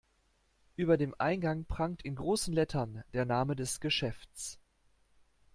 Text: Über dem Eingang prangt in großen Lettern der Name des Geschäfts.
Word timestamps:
Über 0.77 0.97
dem 0.97 1.13
Eingang 1.19 1.65
prangt 1.65 2.01
in 2.01 2.15
großen 2.15 2.51
Lettern 2.55 3.03
der 3.13 3.23
Name 3.25 3.55
des 3.55 3.79
Geschäfts. 3.79 4.57